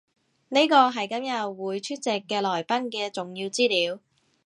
[0.49, 3.99] 呢個係今日會出席嘅來賓嘅重要資料